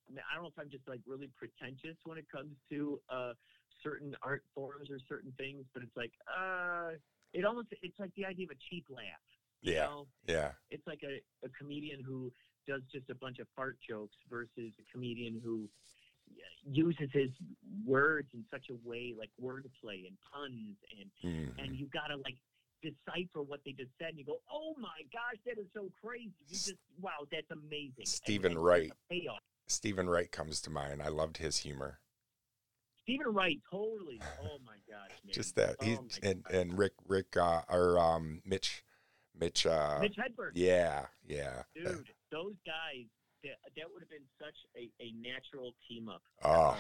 [0.08, 3.00] I, mean, I don't know if I'm just like really pretentious when it comes to
[3.10, 3.34] uh,
[3.82, 7.00] certain art forms or certain things, but it's like, uh,
[7.34, 9.04] it almost it's like the idea of a cheap laugh.
[9.62, 9.86] Yeah.
[9.86, 10.08] know?
[10.28, 10.52] Yeah.
[10.72, 12.32] it's like a, a comedian who
[12.68, 15.68] does just a bunch of fart jokes versus a comedian who
[16.66, 17.30] uses his
[17.86, 21.64] words in such a way like wordplay and puns and Mhm.
[21.64, 22.38] and you gotta like
[22.82, 26.32] decipher what they just said and you go oh my gosh that is so crazy
[26.48, 28.92] you just wow that's amazing Stephen and Wright.
[29.10, 31.02] payoff Steven Wright comes to mind.
[31.02, 32.00] I loved his humor.
[33.04, 34.20] Steven Wright totally.
[34.42, 35.34] Oh my gosh man.
[35.34, 35.76] Just that.
[35.82, 36.54] Oh he's my and, gosh.
[36.54, 38.84] and Rick Rick uh, or um Mitch
[39.40, 40.52] Mitch uh Mitch Hedberg.
[40.56, 41.64] yeah yeah.
[41.76, 43.06] Dude those guys
[43.44, 46.22] that, that would have been such a, a natural team up.
[46.44, 46.78] Oh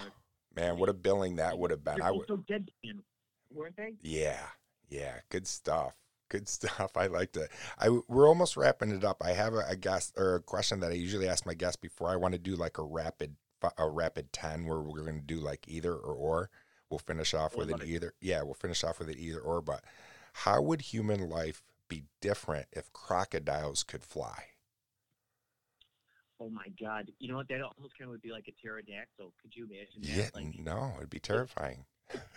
[0.55, 1.95] man what a billing that would have been.
[1.97, 2.99] They're I would so deadpan
[3.51, 3.93] weren't they?
[4.01, 4.45] Yeah
[4.89, 5.95] yeah good stuff
[6.33, 6.97] good stuff.
[6.97, 7.49] I like it.
[7.77, 9.21] I we're almost wrapping it up.
[9.23, 12.09] I have a, a guest or a question that I usually ask my guests before
[12.09, 13.35] I want to do like a rapid
[13.77, 16.49] a rapid 10 where we're going to do like either or or
[16.89, 17.87] we'll finish off with an it.
[17.87, 19.83] either yeah we'll finish off with an either or but
[20.33, 24.45] how would human life be different if crocodiles could fly
[26.39, 27.09] Oh my God!
[27.19, 27.47] You know what?
[27.47, 29.31] That almost kind of would be like a pterodactyl.
[29.41, 30.09] Could you imagine that?
[30.09, 31.85] Yeah, Like, no, it'd be terrifying.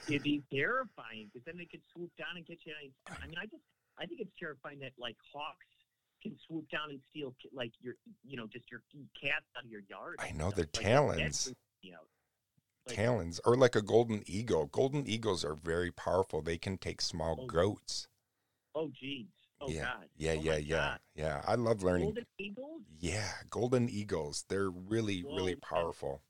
[0.07, 2.73] it'd be terrifying because then they could swoop down and get you.
[3.11, 3.65] I mean, I just,
[3.99, 5.67] I think it's terrifying that like hawks
[6.22, 8.83] can swoop down and steal like your, you know, just your
[9.20, 10.16] cats out of your yard.
[10.18, 12.09] I know their Like, talons, freaks me out.
[12.87, 14.66] Like, talons, or like a golden eagle.
[14.66, 16.42] Golden eagles are very powerful.
[16.42, 18.09] They can take small Oh, goats.
[18.74, 19.26] Oh, geez.
[19.61, 20.09] Oh Yeah, God.
[20.16, 21.00] Yeah, Oh, yeah, yeah, God.
[21.14, 21.42] yeah.
[21.46, 22.07] I love learning.
[22.09, 22.83] Golden eagles.
[23.00, 24.44] Yeah, golden eagles.
[24.48, 26.22] They're really, Whoa, really powerful.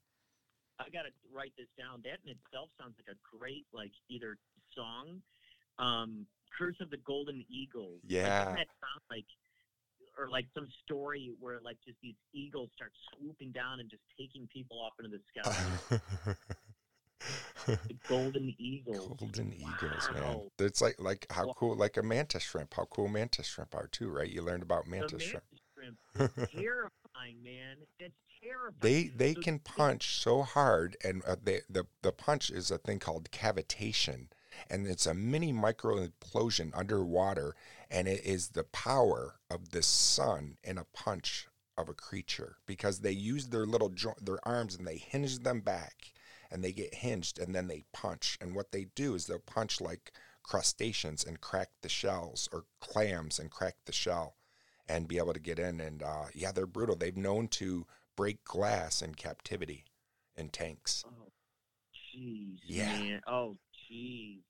[0.79, 2.01] I gotta write this down.
[2.03, 4.37] That in itself sounds like a great like either
[4.75, 5.21] song,
[5.79, 6.25] um,
[6.57, 7.99] Curse of the Golden Eagles.
[8.03, 8.39] Like, Yeah.
[8.45, 9.25] doesn't that sound like
[10.17, 14.47] or like some story where like just these eagles start swooping down and just taking
[14.53, 16.33] people off into the sky.
[17.65, 19.17] the Golden Eagles.
[19.19, 20.41] golden eagles, man.
[20.59, 22.73] It's like like how cool, like a mantis shrimp.
[22.75, 24.29] How cool mantis shrimp are too, right?
[24.29, 25.43] You learned about The mantis shrimp.
[25.73, 25.97] shrimp.
[26.51, 27.77] terrifying, man.
[27.99, 28.73] That's terrifying.
[28.79, 32.77] they they So can punch so hard and uh, they, the the punch is a
[32.77, 34.27] thing called cavitation
[34.69, 37.55] and it's a mini micro implosion underwater
[37.89, 42.99] and it is the power of the sun in a punch of a creature because
[42.99, 46.11] they use their little jo- their arms and they hinge them back
[46.51, 49.79] and they get hinged and then they punch and what they do is they'll punch
[49.79, 50.11] like
[50.43, 54.35] crustaceans and crack the shells or clams and crack the shell
[54.89, 58.43] and be able to get in and uh, yeah they're brutal they've known to break
[58.43, 59.85] glass in captivity
[60.35, 61.03] in tanks.
[61.07, 61.31] Oh,
[62.15, 62.87] jeez, Yeah.
[62.87, 63.21] man.
[63.27, 63.55] Oh,
[63.91, 64.41] jeez.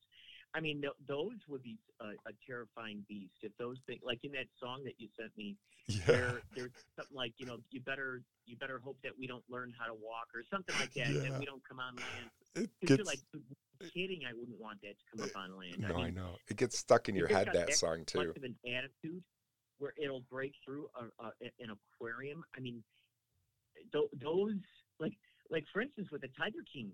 [0.53, 4.31] I mean, th- those would be a, a terrifying beast if those things, like in
[4.31, 5.55] that song that you sent me,
[5.87, 6.03] Yeah.
[6.07, 9.73] where there's something like, you know, you better you better hope that we don't learn
[9.77, 11.29] how to walk or something like that, Yeah.
[11.29, 12.29] that we don't come on land.
[12.55, 13.19] It 'Cause you're gets, like,
[13.93, 15.79] kidding, I wouldn't want that to come up on land.
[15.79, 16.37] no, I mean, know.
[16.47, 18.19] It gets stuck in your head, that that song, too.
[18.27, 19.23] much of an attitude
[19.79, 22.43] where it'll break through a, a, an aquarium.
[22.55, 22.83] I mean,
[23.91, 24.55] th- those
[24.99, 25.13] like
[25.51, 26.91] like for instance with the Tiger King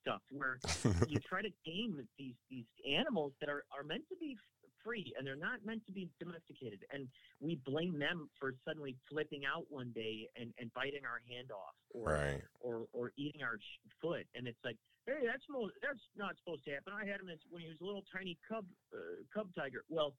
[0.00, 0.58] stuff, where
[1.06, 4.36] you try to tame these these animals that are are meant to be
[4.84, 7.08] free and they're not meant to be domesticated, and
[7.40, 11.76] we blame them for suddenly flipping out one day and and biting our hand off
[11.90, 12.42] or right.
[12.60, 13.58] or or eating our
[14.00, 16.92] foot, and it's like, hey, that's mo- that's not supposed to happen.
[16.92, 19.84] I had him as when he was a little tiny cub uh, cub tiger.
[19.88, 20.14] Well,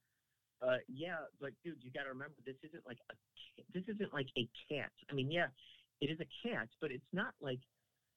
[0.61, 3.15] uh, yeah, but dude, you got to remember this isn't like a
[3.73, 4.91] this isn't like a cat.
[5.09, 5.47] I mean, yeah,
[6.01, 7.59] it is a cat, but it's not like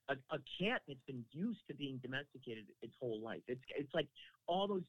[0.09, 3.43] a, a cat that's been used to being domesticated its whole life.
[3.49, 4.09] It's it's like
[4.47, 4.83] all those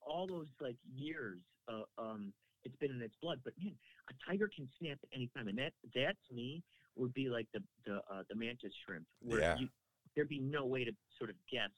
[0.00, 1.38] all those like years.
[1.68, 2.32] Uh, um,
[2.64, 3.40] it's been in its blood.
[3.44, 3.72] But man,
[4.10, 6.62] a tiger can snap at any time, and that that to me
[6.96, 9.56] would be like the the uh, the mantis shrimp, where Yeah.
[9.58, 9.68] you,
[10.14, 11.70] there'd be no way to sort of guess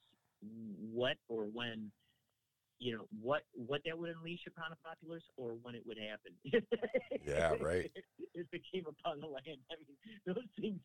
[0.91, 1.91] what or when,
[2.83, 6.33] you know, what what that would unleash upon a populace or when it would happen.
[7.25, 7.89] Yeah, right.
[8.35, 10.79] if it came upon the land, I mean, those things,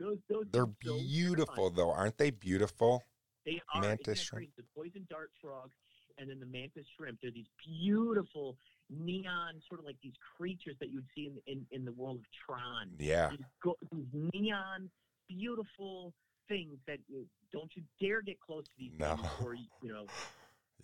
[0.00, 0.46] those those.
[0.50, 1.74] They're so beautiful, terrifying.
[1.76, 1.90] though.
[1.92, 3.02] Aren't they beautiful?
[3.44, 4.48] They are Mantis shrimp.
[4.56, 5.70] The poison dart frog
[6.18, 7.18] and then the mantis shrimp.
[7.20, 8.56] They're these beautiful
[8.88, 12.16] neon, sort of like these creatures that you would see in in, in the world
[12.18, 12.90] of Tron.
[12.98, 13.30] Yeah.
[13.30, 14.88] These, go, these neon,
[15.28, 16.14] beautiful
[16.48, 19.16] things that you, don't you dare get close to these No.
[19.16, 20.06] things, or you know,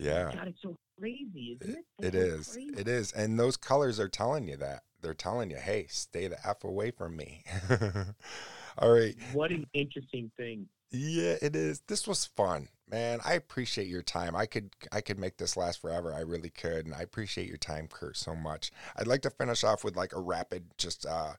[0.00, 0.32] Yeah.
[0.34, 2.06] God, it's so crazy, isn't it?
[2.06, 2.48] It so is.
[2.48, 2.72] crazy.
[2.76, 3.12] It is.
[3.12, 4.82] And those colors are telling you that.
[5.02, 7.44] They're telling you, hey, stay the F away from me.
[8.78, 9.14] All right.
[9.32, 10.68] What an interesting thing.
[10.90, 11.82] Yeah, it is.
[11.86, 13.20] This was fun, man.
[13.24, 14.34] I appreciate your time.
[14.34, 16.12] I could I could make this last forever.
[16.12, 18.72] I really could, and I appreciate your time, Kurt, so much.
[18.96, 21.34] I'd like to finish off with like a rapid, just uh,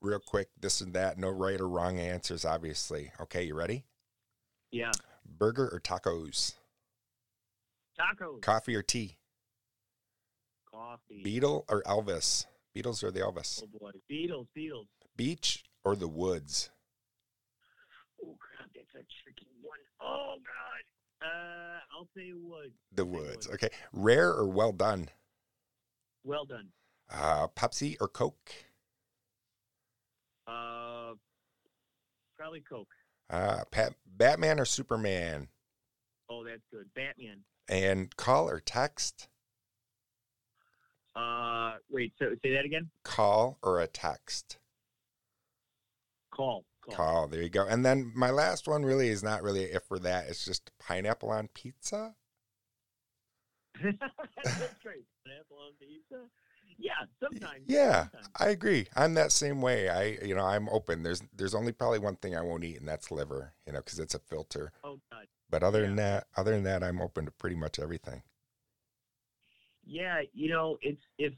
[0.00, 1.18] real quick, this and that.
[1.18, 3.10] No right or wrong answers, obviously.
[3.20, 3.84] Okay, you ready?
[4.70, 4.92] Yeah.
[5.26, 6.54] Burger or tacos?
[7.98, 8.42] Tacos.
[8.42, 9.16] Coffee or tea?
[10.70, 11.22] Coffee.
[11.24, 12.46] Beatle or Elvis?
[12.76, 13.62] Beatles or the Elvis?
[13.62, 13.90] Oh boy.
[14.10, 14.46] Beatles.
[14.56, 14.86] Beatles.
[15.16, 16.70] Beach or the woods?
[18.22, 19.78] Oh crap, that's a tricky one.
[20.00, 21.26] Oh god.
[21.26, 22.72] Uh, I'll say wood.
[22.92, 23.48] The I'll woods.
[23.48, 23.70] Okay.
[23.92, 25.08] Rare or well done?
[26.24, 26.68] Well done.
[27.10, 28.52] Uh, Pepsi or Coke?
[30.46, 31.12] Uh,
[32.36, 32.88] probably Coke.
[33.30, 35.48] Uh, Pat, Batman or Superman?
[36.28, 36.86] Oh, that's good.
[36.94, 37.38] Batman.
[37.68, 39.28] And call or text?
[41.16, 42.12] Uh, wait.
[42.18, 42.90] So say that again.
[43.04, 44.58] Call or a text?
[46.30, 46.64] Call.
[46.84, 46.94] Call.
[46.94, 47.28] Call.
[47.28, 47.66] There you go.
[47.66, 50.28] And then my last one really is not really if for that.
[50.28, 52.14] It's just pineapple on pizza.
[53.82, 55.06] that's great.
[55.24, 56.24] Pineapple on pizza.
[56.78, 57.62] Yeah, sometimes.
[57.66, 58.28] Yeah, Sometimes.
[58.38, 58.88] I agree.
[58.96, 59.88] I'm that same way.
[59.88, 61.02] I, you know, I'm open.
[61.02, 63.54] There's, there's only probably one thing I won't eat, and that's liver.
[63.66, 64.72] You know, because it's a filter.
[65.54, 68.24] But other than that, other than that, I'm open to pretty much everything.
[69.86, 71.32] Yeah, you know, it's if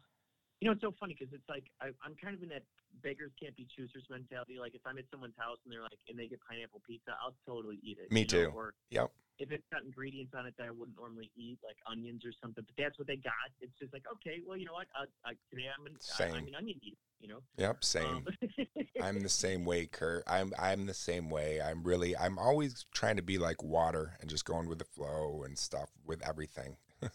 [0.58, 2.62] you know, it's so funny because it's like I, I'm kind of in that
[3.02, 4.56] beggars can't be choosers mentality.
[4.58, 7.36] Like if I'm at someone's house and they're like, and they get pineapple pizza, I'll
[7.44, 8.10] totally eat it.
[8.10, 8.52] Me you know, too.
[8.56, 9.12] Or Yep.
[9.38, 12.64] If it's got ingredients on it that I wouldn't normally eat, like onions or something,
[12.66, 13.32] but that's what they got.
[13.60, 14.86] It's just like, okay, well, you know what?
[14.94, 16.34] I, I, today I'm an, I, Same.
[16.34, 16.96] I'm an onion eater.
[17.20, 17.38] You know.
[17.56, 17.84] Yep.
[17.84, 18.06] Same.
[18.06, 18.26] Um,
[19.02, 20.22] I'm the same way, Kurt.
[20.26, 21.62] I'm I'm the same way.
[21.62, 25.42] I'm really I'm always trying to be like water and just going with the flow
[25.44, 26.76] and stuff with everything.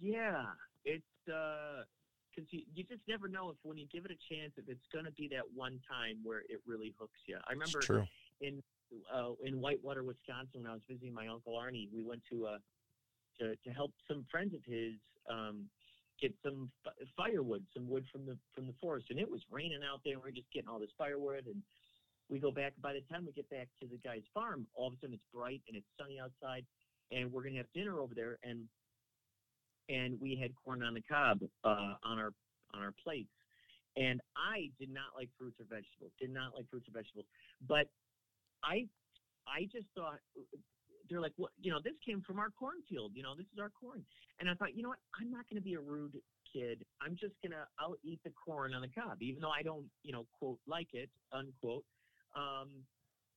[0.00, 0.44] Yeah,
[0.84, 1.82] it's uh,
[2.30, 4.86] because you, you just never know if when you give it a chance if it's
[4.92, 7.36] going to be that one time where it really hooks you.
[7.48, 8.06] I remember
[8.40, 8.62] in
[9.12, 12.58] uh, in Whitewater, Wisconsin, when I was visiting my uncle Arnie, we went to uh,
[13.38, 14.94] to to help some friends of his
[15.30, 15.64] um,
[16.20, 19.80] get some f- firewood, some wood from the from the forest, and it was raining
[19.84, 20.14] out there.
[20.14, 21.62] and We are just getting all this firewood, and
[22.28, 22.72] we go back.
[22.80, 25.24] By the time we get back to the guy's farm, all of a sudden it's
[25.32, 26.64] bright and it's sunny outside,
[27.10, 28.64] and we're gonna have dinner over there, and
[29.88, 32.32] and we had corn on the cob uh, on our
[32.74, 33.30] on our plates.
[33.96, 36.12] And I did not like fruits or vegetables.
[36.20, 37.26] Did not like fruits or vegetables.
[37.66, 37.90] But
[38.64, 38.86] I
[39.46, 40.18] I just thought
[41.08, 43.12] they're like, what you know, this came from our cornfield.
[43.14, 44.04] You know, this is our corn.
[44.40, 44.98] And I thought, you know what?
[45.20, 46.14] I'm not going to be a rude
[46.52, 46.84] kid.
[47.00, 50.12] I'm just gonna I'll eat the corn on the cob, even though I don't you
[50.12, 51.84] know quote like it unquote.
[52.36, 52.68] Um,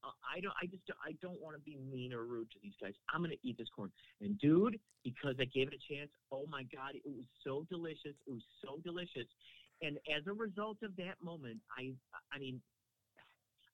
[0.04, 0.54] I- I don't.
[0.62, 0.84] I just.
[1.06, 2.94] I don't want to be mean or rude to these guys.
[3.14, 3.92] I'm gonna eat this corn.
[4.20, 6.10] And dude, because I gave it a chance.
[6.32, 8.16] Oh my God, it was so delicious.
[8.26, 9.28] It was so delicious.
[9.82, 11.94] And as a result of that moment, I.
[12.34, 12.62] I mean,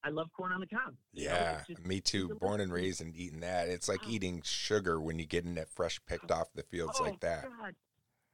[0.08, 0.96] I love corn on the cob.
[1.12, 2.30] You know, Yeah, just- me too.
[2.40, 3.68] Born and raised and eating that.
[3.68, 4.10] It's like Oh.
[4.10, 7.44] eating sugar when you getting it fresh picked off the fields oh, like that.
[7.46, 7.76] Oh my god.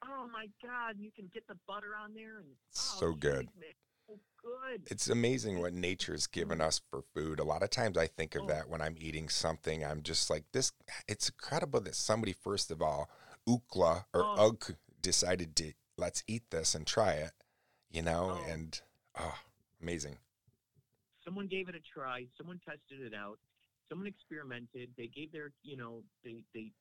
[0.05, 3.49] Oh my God, you can get the butter on there and oh, So good.
[3.55, 3.73] geez,
[4.07, 4.83] so good.
[4.91, 7.39] It's amazing what nature's given us for food.
[7.39, 8.47] A lot of times I think of Oh.
[8.47, 9.83] that when I'm eating something.
[9.83, 10.73] I'm just like this.
[11.07, 13.09] It's incredible that somebody, first of all,
[13.47, 14.49] Ookla or Oh.
[14.49, 17.31] Ugg decided to let's eat this and try it.
[17.89, 18.43] You know, Oh.
[18.51, 18.79] and
[19.15, 19.39] oh,
[19.81, 20.19] amazing.
[21.25, 22.25] Someone gave it a try.
[22.37, 23.39] Someone tested it out.
[23.89, 24.89] Someone experimented.
[24.97, 26.71] They gave their you know they they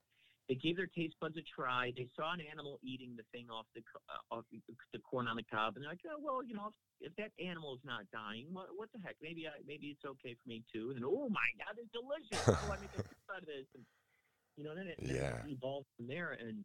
[0.49, 1.91] they gave their taste buds a try.
[1.95, 4.59] They saw an animal eating the thing off the uh, off the,
[4.99, 6.67] corn on the cob and they're like oh, well you know
[6.99, 9.15] if, if that animal is not dying what, what the heck?
[9.21, 10.91] Maybe I, maybe it's okay for me too.
[10.95, 12.43] And oh my god it's delicious.
[12.43, 13.67] Do i make a out of this.
[13.75, 13.83] And
[14.57, 15.43] you know then it, then Yeah.
[15.47, 16.63] it evolved from there and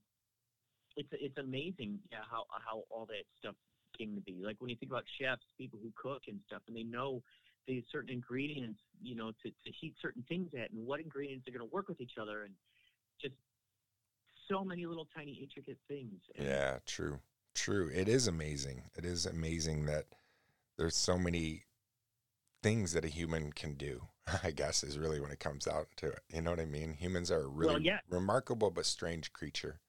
[0.97, 3.55] it's it's amazing yeah how how all that stuff
[3.97, 4.43] came to be.
[4.45, 7.23] Like when you think about chefs people who cook and stuff and they know
[7.69, 11.53] the certain ingredients, you know, to, to heat certain things at and what ingredients are
[11.53, 12.55] going to work with each other and
[13.21, 13.35] just
[14.51, 16.21] so many little tiny intricate things.
[16.37, 17.21] And Yeah, true.
[17.55, 17.91] True.
[17.95, 18.85] It is amazing.
[18.97, 20.07] It is amazing that
[20.79, 21.65] there's so many
[22.63, 24.09] things that a human can do.
[24.43, 26.21] I guess is really when it comes out to it.
[26.33, 26.95] You know what I mean?
[26.95, 27.99] Humans are a really yeah.
[28.09, 29.81] remarkable but strange creature.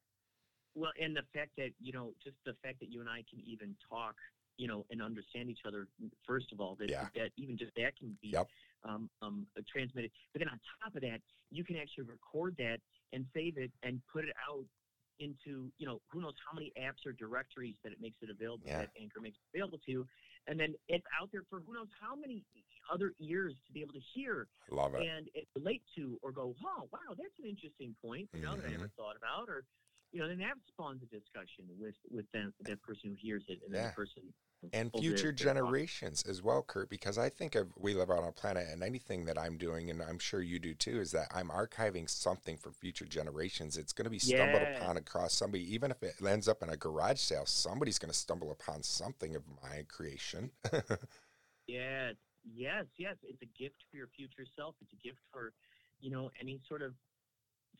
[0.75, 3.39] Well, and the fact that, you know, just the fact that you and I can
[3.45, 4.15] even talk,
[4.59, 5.87] you know, and understand each other,
[6.27, 7.07] first of all, that, Yeah.
[7.15, 8.47] that even just that can be Yep.
[8.83, 10.11] um, um, transmitted.
[10.33, 12.79] But then on top of that, you can actually record that
[13.13, 14.65] and save it and put it out
[15.19, 18.63] into, you know, who knows how many apps or directories that it makes it available,
[18.67, 18.79] Yeah.
[18.79, 20.05] that Anchor makes it available to.
[20.47, 22.43] And then it's out there for who knows how many
[22.91, 25.03] other ears to be able to hear Love it.
[25.07, 28.65] and it relate to or go, oh, wow, that's an interesting point, you know, that
[28.65, 28.71] I Mhm.
[28.73, 29.49] never thought about.
[29.49, 29.65] Or,
[30.11, 33.61] you know, then that spawns a discussion with with that that person who hears it,
[33.65, 34.33] and then the person
[34.73, 35.43] and future there- they're talking.
[35.45, 39.25] generations as well, Kurt, because I think of we live on a planet and anything
[39.25, 42.71] that I'm doing, and I'm sure you do too, is that I'm archiving something for
[42.71, 43.77] future generations.
[43.77, 44.77] It's going to be stumbled Yeah.
[44.77, 48.17] upon across somebody, even if it ends up in a garage sale, somebody's going to
[48.17, 50.51] stumble upon something of my creation.
[51.67, 52.15] Yes,
[52.51, 53.15] yes, yes.
[53.21, 54.75] It's a gift for your future self.
[54.81, 55.53] It's a gift for,
[55.99, 56.95] you know, any sort of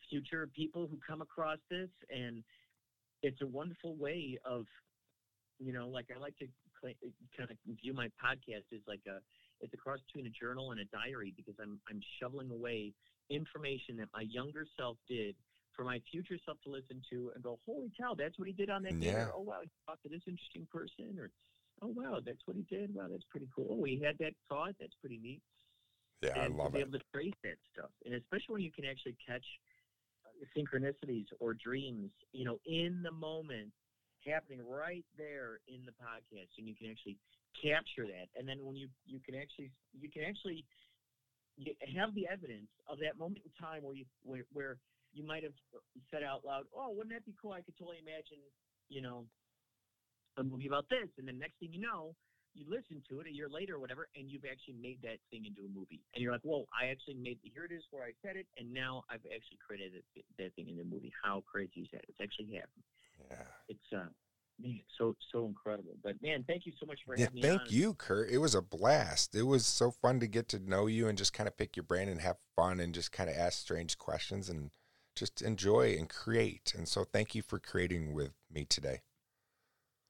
[0.08, 2.44] future people who come across this, and
[3.22, 4.66] it's a wonderful way of,
[5.58, 6.46] you know, like I like to
[7.36, 9.20] kind of view my podcast as like a,
[9.60, 12.92] it's a cross between a journal and a diary because I'm I'm shoveling away
[13.30, 15.34] information that my younger self did
[15.74, 18.70] for my future self to listen to and go, holy cow, that's what he did
[18.70, 19.12] on that day.
[19.12, 19.26] Yeah.
[19.26, 21.30] Or, oh wow, he talked to this interesting person, or
[21.82, 22.94] oh wow, that's what he did.
[22.94, 23.78] Wow, that's pretty cool.
[23.80, 24.74] Oh, he had that thought.
[24.80, 25.42] That's pretty neat.
[26.22, 26.88] yeah, I love to be it.
[26.88, 29.44] able to trace that stuff, and especially when you can actually catch
[30.26, 33.70] uh, synchronicities or dreams, you know, in the moment,
[34.26, 37.18] happening right there in the podcast, and you can actually
[37.56, 38.28] capture that.
[38.38, 40.64] And then when you you can actually you can actually
[41.94, 44.76] have the evidence of that moment in time where you where, where
[45.12, 45.56] you might have
[46.10, 47.52] said out loud, "Oh, wouldn't that be cool?
[47.52, 48.38] I could totally imagine,
[48.88, 49.26] you know,
[50.36, 52.14] a movie about this." And then next thing you know,
[52.54, 55.44] you listen to it a year later or whatever, and you've actually made that thing
[55.46, 56.02] into a movie.
[56.14, 58.72] And you're like, "Whoa, I actually made here it is where I said it, and
[58.72, 62.04] now I've actually created it, that thing into a movie." How crazy is that?
[62.08, 62.84] It's actually happened.
[63.30, 63.36] Yeah.
[63.68, 64.08] It's uh,
[64.60, 65.96] man, so so incredible.
[66.02, 68.30] But man, thank you so much for Yeah, having me thank you, Kurt.
[68.30, 69.34] It was a blast.
[69.34, 71.84] It was so fun to get to know you and just kind of pick your
[71.84, 74.70] brain and have fun and just kind of ask strange questions and
[75.16, 76.72] just enjoy and create.
[76.76, 79.02] And so thank you for creating with me today.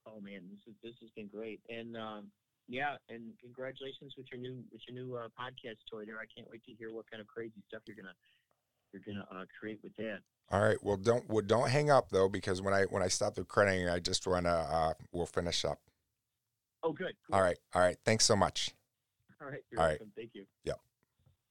[0.07, 2.31] Oh man, this is this has been great, and um,
[2.69, 6.19] yeah, and congratulations with your new with your new uh, podcast toy there.
[6.19, 8.15] I can't wait to hear what kind of crazy stuff you're gonna
[8.93, 10.21] you're gonna uh, create with that.
[10.51, 10.79] All right.
[10.83, 13.89] Well, don't well, don't hang up though, because when I when I stop the crediting,
[13.89, 15.81] I just want to uh, we'll finish up.
[16.83, 17.13] Oh, good.
[17.27, 17.37] Cool.
[17.37, 17.59] All right.
[17.75, 17.97] All right.
[18.05, 18.73] Thanks so much.
[19.41, 19.61] All right.
[19.71, 19.93] You're All right.
[20.01, 20.13] welcome.
[20.17, 20.47] Thank you.
[20.65, 20.81] Yep.